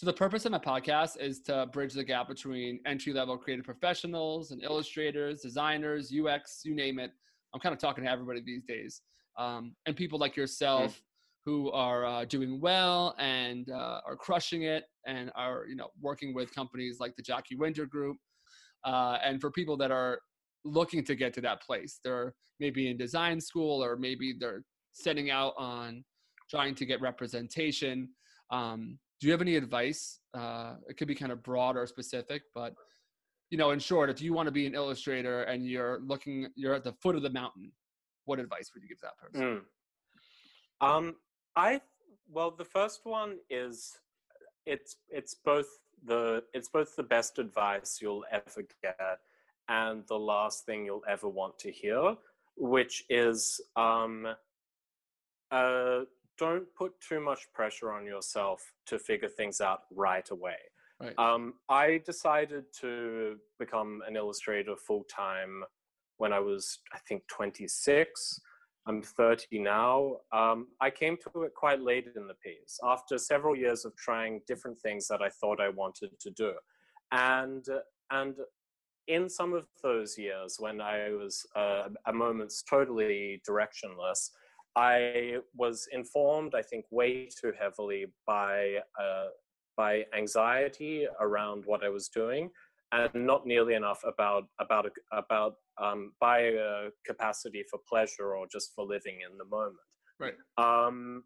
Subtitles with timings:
[0.00, 3.66] So the purpose of my podcast is to bridge the gap between entry level creative
[3.66, 7.10] professionals and illustrators, designers, UX, you name it.
[7.52, 9.02] I'm kind of talking to everybody these days,
[9.38, 11.00] um, and people like yourself mm.
[11.44, 16.32] who are uh, doing well and uh, are crushing it, and are you know working
[16.32, 18.16] with companies like the Jacky Winter Group,
[18.86, 20.18] uh, and for people that are
[20.64, 24.62] looking to get to that place, they're maybe in design school or maybe they're
[24.92, 26.02] setting out on
[26.48, 28.08] trying to get representation.
[28.50, 30.20] Um, do you have any advice?
[30.34, 32.74] Uh, it could be kind of broad or specific, but
[33.50, 36.74] you know, in short, if you want to be an illustrator and you're looking, you're
[36.74, 37.72] at the foot of the mountain,
[38.24, 39.60] what advice would you give that person?
[40.82, 40.86] Mm.
[40.86, 41.16] Um,
[41.56, 41.80] I
[42.32, 43.98] well, the first one is
[44.66, 45.66] it's it's both
[46.04, 49.18] the it's both the best advice you'll ever get
[49.68, 52.16] and the last thing you'll ever want to hear,
[52.56, 54.26] which is um,
[55.50, 56.00] uh,
[56.40, 60.56] don't put too much pressure on yourself to figure things out right away.
[60.98, 61.14] Right.
[61.18, 65.62] Um, I decided to become an illustrator full time
[66.16, 68.40] when I was, I think, 26.
[68.86, 70.16] I'm 30 now.
[70.32, 74.40] Um, I came to it quite late in the piece after several years of trying
[74.46, 76.52] different things that I thought I wanted to do.
[77.12, 77.64] And,
[78.10, 78.34] and
[79.08, 84.30] in some of those years when I was uh, at moments totally directionless,
[84.76, 89.28] I was informed, I think, way too heavily by uh,
[89.76, 92.50] by anxiety around what I was doing,
[92.92, 98.72] and not nearly enough about about about um, by a capacity for pleasure or just
[98.74, 99.76] for living in the moment.
[100.18, 100.34] Right.
[100.58, 101.24] Um,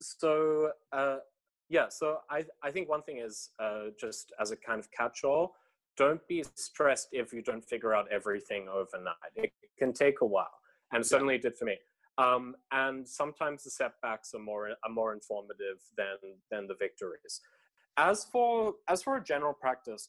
[0.00, 1.16] so uh,
[1.68, 5.54] yeah, so I I think one thing is uh, just as a kind of catch-all,
[5.96, 9.16] don't be stressed if you don't figure out everything overnight.
[9.36, 10.58] It can take a while,
[10.92, 11.76] and certainly it did for me.
[12.18, 17.40] Um, and sometimes the setbacks are more are more informative than than the victories.
[17.96, 20.08] As for as for a general practice,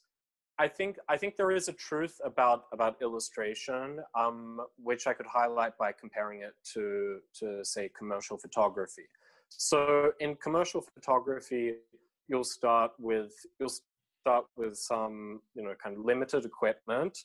[0.60, 5.26] I think I think there is a truth about about illustration, um, which I could
[5.26, 9.08] highlight by comparing it to to say commercial photography.
[9.50, 11.76] So in commercial photography,
[12.28, 13.74] you'll start with you'll
[14.22, 17.18] start with some you know kind of limited equipment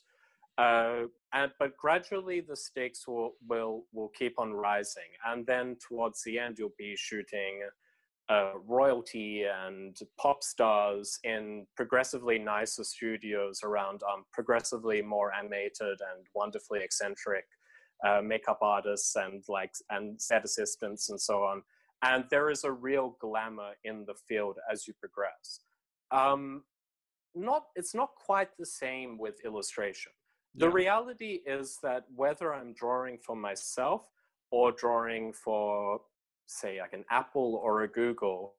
[0.57, 1.03] uh,
[1.33, 5.03] and, but gradually the stakes will, will, will keep on rising.
[5.27, 7.61] And then towards the end, you'll be shooting
[8.29, 16.25] uh, royalty and pop stars in progressively nicer studios around um, progressively more animated and
[16.35, 17.45] wonderfully eccentric
[18.07, 21.61] uh, makeup artists and like and set assistants and so on.
[22.03, 25.61] And there is a real glamour in the field as you progress.
[26.11, 26.63] Um,
[27.35, 30.11] not it's not quite the same with illustration
[30.55, 30.73] the yeah.
[30.73, 34.07] reality is that whether I'm drawing for myself
[34.51, 36.01] or drawing for,
[36.47, 38.55] say, like an Apple or a Google,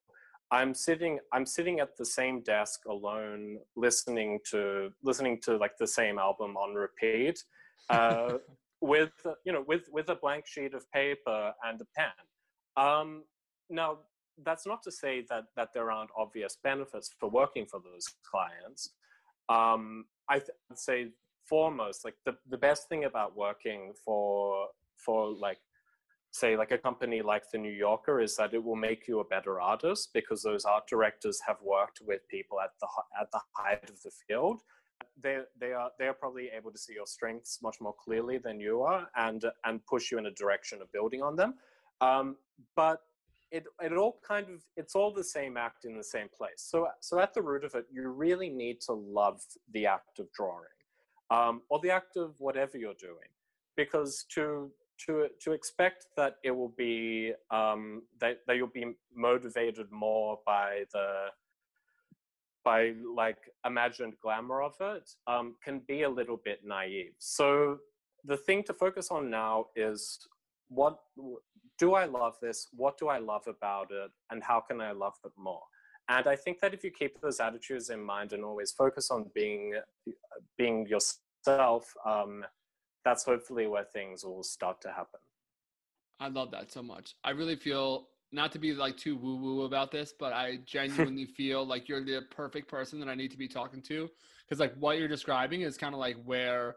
[0.52, 5.86] I'm sitting I'm sitting at the same desk alone, listening to listening to like the
[5.86, 7.42] same album on repeat,
[7.90, 8.38] uh,
[8.80, 9.12] with
[9.44, 12.12] you know with with a blank sheet of paper and a pen.
[12.76, 13.24] Um,
[13.68, 13.98] now
[14.44, 18.90] that's not to say that that there aren't obvious benefits for working for those clients.
[19.48, 21.08] Um, I th- I'd say
[21.50, 24.68] foremost like the, the best thing about working for
[25.04, 25.58] for like
[26.30, 29.24] say like a company like the new yorker is that it will make you a
[29.24, 32.88] better artist because those art directors have worked with people at the
[33.20, 34.60] at the height of the field.
[35.22, 38.60] They they are they are probably able to see your strengths much more clearly than
[38.60, 41.54] you are and and push you in a direction of building on them.
[42.00, 42.36] Um,
[42.76, 43.00] but
[43.50, 46.60] it it all kind of it's all the same act in the same place.
[46.72, 49.40] So so at the root of it you really need to love
[49.72, 50.76] the act of drawing
[51.30, 53.30] um, or the act of whatever you're doing.
[53.76, 54.70] Because to
[55.06, 60.84] to to expect that it will be um, that that you'll be motivated more by
[60.92, 61.28] the
[62.64, 67.12] by like imagined glamour of it um, can be a little bit naive.
[67.18, 67.78] So
[68.24, 70.18] the thing to focus on now is
[70.68, 70.98] what
[71.78, 72.68] do I love this?
[72.72, 74.10] What do I love about it?
[74.30, 75.62] And how can I love it more?
[76.10, 79.30] And I think that if you keep those attitudes in mind and always focus on
[79.32, 79.74] being
[80.58, 82.44] being yourself, um,
[83.04, 85.20] that's hopefully where things will start to happen.
[86.18, 87.14] I love that so much.
[87.22, 91.26] I really feel not to be like too woo woo about this, but I genuinely
[91.26, 94.08] feel like you're the perfect person that I need to be talking to
[94.44, 96.74] because like what you're describing is kind of like where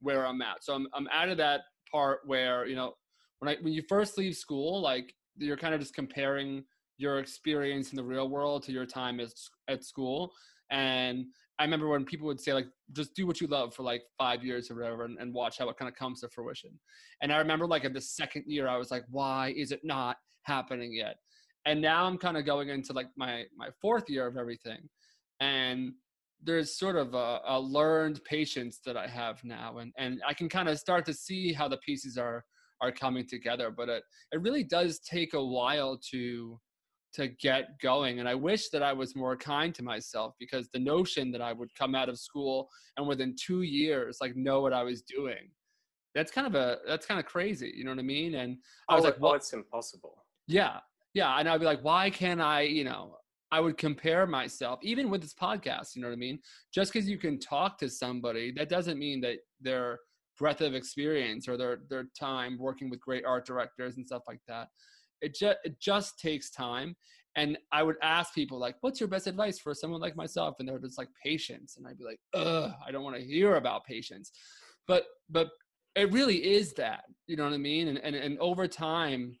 [0.00, 0.64] where I'm at.
[0.64, 1.60] So I'm I'm out of that
[1.92, 2.94] part where you know
[3.38, 6.64] when I when you first leave school, like you're kind of just comparing
[7.02, 9.32] your experience in the real world to your time at,
[9.68, 10.32] at school.
[10.70, 11.26] And
[11.58, 14.42] i remember when people would say like just do what you love for like five
[14.42, 16.70] years or whatever and, and watch how it kind of comes to fruition.
[17.20, 20.16] And i remember like in the second year i was like why is it not
[20.44, 21.16] happening yet?
[21.66, 24.88] And now i'm kind of going into like my my fourth year of everything
[25.40, 25.92] and
[26.44, 30.48] there's sort of a, a learned patience that i have now and and i can
[30.48, 32.44] kind of start to see how the pieces are
[32.80, 34.02] are coming together but it
[34.32, 36.58] it really does take a while to
[37.12, 40.78] to get going and i wish that i was more kind to myself because the
[40.78, 44.72] notion that i would come out of school and within 2 years like know what
[44.72, 45.50] i was doing
[46.14, 48.34] that's kind of a that's kind of crazy you know what i mean?
[48.34, 48.56] And
[48.88, 50.24] i was oh, like well oh, it's impossible.
[50.46, 50.78] yeah
[51.14, 53.16] yeah and i'd be like why can't i you know
[53.50, 56.38] i would compare myself even with this podcast you know what i mean?
[56.72, 59.98] Just because you can talk to somebody that doesn't mean that their
[60.38, 64.40] breadth of experience or their their time working with great art directors and stuff like
[64.48, 64.68] that
[65.22, 66.96] it just it just takes time.
[67.34, 70.56] And i would ask people like what's your best advice for someone like myself?
[70.58, 71.76] And they're just like patience.
[71.76, 74.30] And i'd be like ugh i don't want to hear about patience.
[74.86, 75.48] But but
[75.94, 77.88] it really is that you know what i mean?
[77.88, 79.36] And and, and over time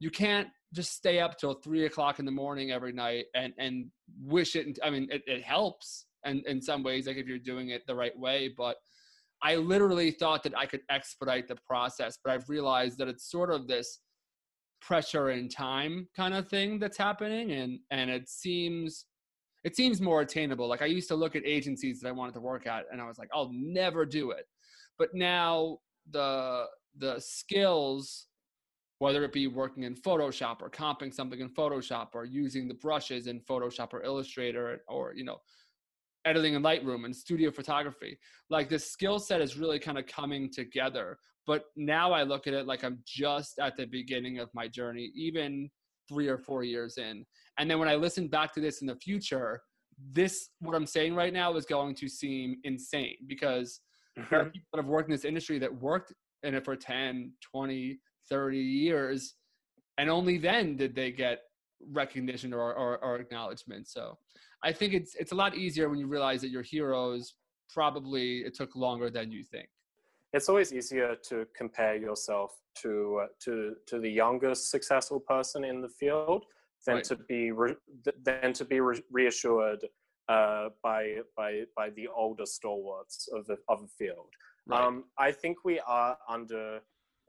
[0.00, 3.86] you can't just stay up till three o'clock in the morning every night and and
[4.22, 7.70] wish it i mean it, it helps and in some ways like if you're doing
[7.70, 8.76] it the right way but
[9.42, 13.50] i literally thought that i could expedite the process but i've realized that it's sort
[13.50, 14.00] of this
[14.80, 19.06] pressure and time kind of thing that's happening and and it seems
[19.62, 20.68] it seems more attainable.
[20.68, 23.06] Like i used to look at agencies that i wanted to work at and i
[23.06, 24.46] was like i'll never do it.
[24.98, 25.78] But now
[26.10, 26.66] the
[26.96, 28.26] the skills
[29.00, 33.26] whether it be working in photoshop or comping something in photoshop or using the brushes
[33.28, 35.38] in photoshop or illustrator or you know
[36.24, 38.18] editing in lightroom and studio photography.
[38.48, 41.18] Like this skill set is really kind of coming together.
[41.46, 45.10] But now i look at it like i'm just at the beginning of my journey
[45.14, 45.68] even
[46.08, 47.24] three or four years in.
[47.58, 49.60] And then when i listen back to this in the future
[50.12, 53.80] this what i'm saying right now is going to seem insane because
[54.18, 54.28] mm-hmm.
[54.30, 56.12] there are people that have worked in this industry that worked
[56.42, 59.34] in it for 10 20 30 years
[59.98, 61.40] and only then did they get
[61.90, 64.18] recognition or, or, or acknowledgement so
[64.62, 67.34] i think it's it's a lot easier when you realize that your heroes
[67.72, 69.68] probably it took longer than you think
[70.32, 75.80] it's always easier to compare yourself to uh, to to the youngest successful person in
[75.80, 76.44] the field
[76.86, 77.04] than Right.
[77.04, 77.76] to be re-
[78.24, 79.84] than to be re- reassured
[80.28, 84.30] uh, by by by the older stalwarts of the of the field.
[84.66, 86.80] right Um, I think we are under.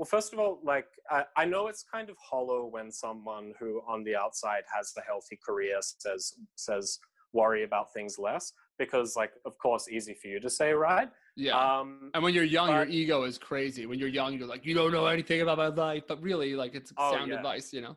[0.01, 3.83] Well, first of all, like I, I know it's kind of hollow when someone who
[3.87, 6.97] on the outside has a healthy career says says
[7.33, 11.07] worry about things less because, like, of course, easy for you to say, right?
[11.35, 14.65] yeah Um, and when you're young your ego is crazy when you're young you're like
[14.65, 17.37] you don't know anything about my life but really like it's Oh, sound yeah.
[17.37, 17.95] advice you know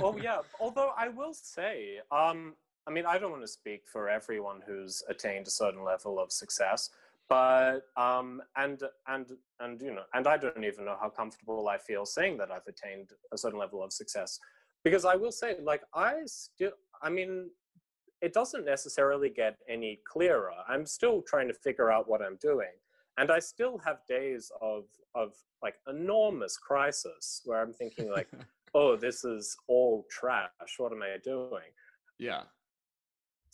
[0.00, 0.38] oh yeah.
[0.58, 2.54] Although I will say, um,
[2.86, 6.32] I mean, I don't want to speak for everyone who's attained a certain level of
[6.32, 6.90] success,
[7.28, 9.26] but um, and and
[9.60, 12.66] and you know, and I don't even know how comfortable I feel saying that I've
[12.68, 14.38] attained a certain level of success,
[14.82, 16.72] because I will say, like, I still,
[17.02, 17.50] I mean,
[18.20, 20.50] it doesn't necessarily get any clearer.
[20.68, 22.72] I'm still trying to figure out what I'm doing.
[23.16, 24.84] And I still have days of
[25.14, 25.32] of
[25.62, 28.28] like enormous crisis where I'm thinking like,
[28.74, 30.50] oh, this is all trash.
[30.78, 31.70] What am I doing?
[32.18, 32.42] yeah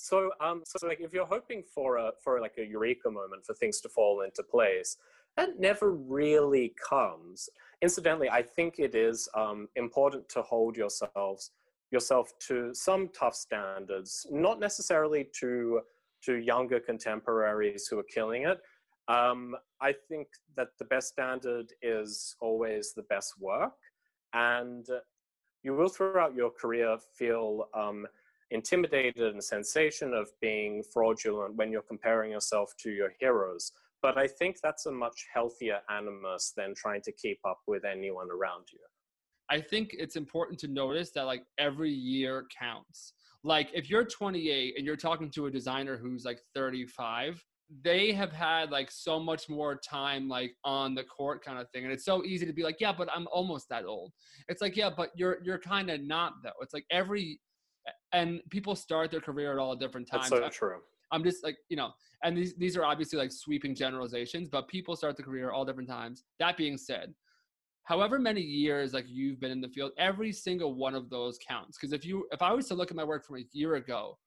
[0.00, 3.52] So, um, so like if you're hoping for a for like a eureka moment for
[3.52, 4.97] things to fall into place,
[5.37, 7.50] that never really comes.
[7.82, 11.50] Incidentally, I think it is um, important to hold yourselves
[11.91, 15.81] yourself to some tough standards, not necessarily to
[16.25, 18.59] to younger contemporaries who are killing it.
[19.09, 23.76] Um, I think that the best standard is always the best work,
[24.33, 24.87] and
[25.62, 28.07] you will throughout your career feel um,
[28.50, 33.73] intimidated and sensation of being fraudulent when you're comparing yourself to your heroes.
[34.02, 38.28] But I think that's a much healthier animus than trying to keep up with anyone
[38.30, 38.80] around you.
[39.50, 43.12] I think it's important to notice that like every year counts.
[43.42, 47.45] Like if you're 28 and you're talking to a designer who's like 35,
[47.85, 51.85] they have had like so much more time like on the court kind of thing
[51.85, 54.12] and it's so easy to be like yeah but i'm almost that old
[54.49, 57.38] it's like yeah but you're you're kind of not though it's like every
[58.13, 60.79] and people start their career at all different times That's so true.
[61.13, 61.91] I'm just like, you know,
[62.23, 65.89] and these these are obviously like sweeping generalizations, but people start the career all different
[65.89, 66.25] times.
[66.39, 67.15] That being said,
[67.85, 71.79] however many years like you've been in the field, every single one of those counts.
[71.79, 74.19] Because if you if I was to look at my work from a year ago,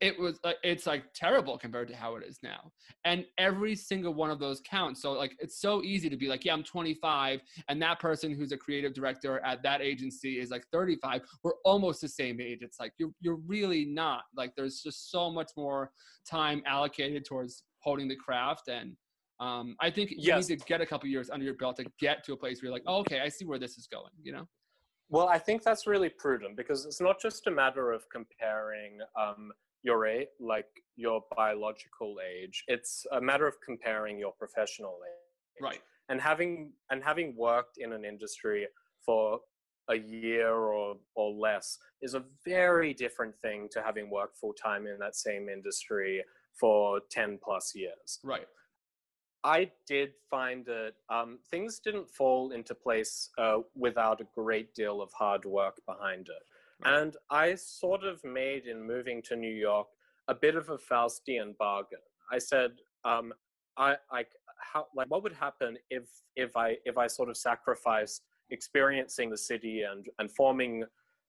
[0.00, 2.72] it was like it's like terrible compared to how it is now.
[3.04, 5.00] And every single one of those counts.
[5.00, 8.52] So like it's so easy to be like, yeah, I'm 25, and that person who's
[8.52, 11.22] a creative director at that agency is like 35.
[11.42, 12.58] We're almost the same age.
[12.62, 14.24] It's like you're you're really not.
[14.36, 15.90] Like there's just so much more
[16.28, 18.96] time allocated towards holding the craft and
[19.40, 20.48] um, I think you Yes.
[20.48, 22.66] need to get a couple years under your belt to get to a place where
[22.68, 24.46] you're like, oh, okay, I see where this is going, you know?
[25.08, 29.52] Well, I think that's really prudent because it's not just a matter of comparing um,
[29.84, 32.64] your age, like your biological age.
[32.66, 35.62] It's a matter of comparing your professional age.
[35.62, 35.80] Right.
[36.08, 38.66] And having and having worked in an industry
[39.06, 39.40] for
[39.90, 44.86] a year or or less is a very different thing to having worked full time
[44.86, 46.24] in that same industry
[46.58, 48.20] for 10 plus years.
[48.24, 48.46] Right.
[49.44, 55.02] I did find that um, things didn't fall into place uh, without a great deal
[55.02, 56.42] of hard work behind it.
[56.84, 59.86] And I sort of made in moving to New York
[60.28, 61.98] a bit of a Faustian bargain.
[62.32, 62.72] I said,
[63.04, 63.32] um,
[63.76, 64.24] I, I,
[64.58, 66.04] how, like, what would happen if,
[66.36, 70.84] if I, if I sort of sacrificed experiencing the city and, and forming,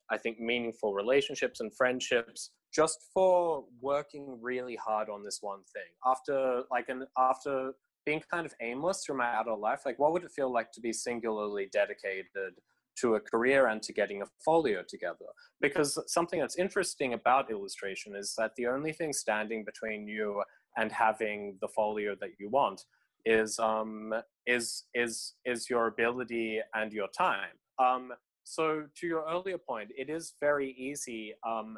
[0.09, 5.89] I think, meaningful relationships and friendships just for working really hard on this one thing
[6.05, 7.71] after like an after
[8.05, 10.81] being kind of aimless through my adult life, like what would it feel like to
[10.81, 12.53] be singularly dedicated
[13.01, 15.25] to a career and to getting a folio together?
[15.61, 20.43] Because something that's interesting about illustration is that the only thing standing between you
[20.77, 22.81] and having the folio that you want
[23.25, 24.13] is um,
[24.45, 27.55] is is is your ability and your time.
[27.79, 28.11] Um,
[28.43, 31.77] so to your earlier point, it is very easy um,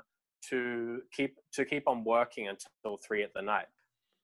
[0.49, 3.67] to keep to keep on working until three at the night.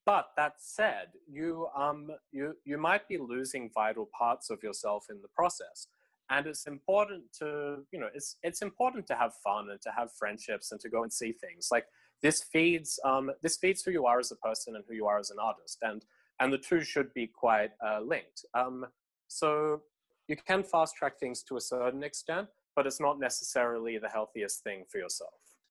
[0.05, 5.21] But that said, you, um, you, you might be losing vital parts of yourself in
[5.21, 5.87] the process.
[6.29, 10.11] And it's important to, you know, it's, it's important to have fun and to have
[10.11, 11.69] friendships and to go and see things.
[11.71, 11.85] Like
[12.21, 15.19] this feeds, um, this feeds who you are as a person and who you are
[15.19, 15.79] as an artist.
[15.81, 16.03] And,
[16.39, 18.45] and the two should be quite uh, linked.
[18.53, 18.85] Um,
[19.27, 19.81] so
[20.27, 24.63] you can fast track things to a certain extent, but it's not necessarily the healthiest
[24.63, 25.42] thing for yourself.